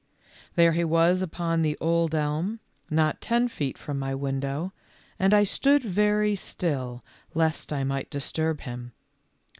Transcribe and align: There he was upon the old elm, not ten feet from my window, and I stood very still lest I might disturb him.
There 0.55 0.71
he 0.71 0.83
was 0.83 1.21
upon 1.21 1.61
the 1.61 1.77
old 1.79 2.15
elm, 2.15 2.59
not 2.89 3.21
ten 3.21 3.47
feet 3.47 3.77
from 3.77 3.99
my 3.99 4.15
window, 4.15 4.73
and 5.19 5.31
I 5.31 5.43
stood 5.43 5.83
very 5.83 6.35
still 6.35 7.05
lest 7.35 7.71
I 7.71 7.83
might 7.83 8.09
disturb 8.09 8.61
him. 8.61 8.93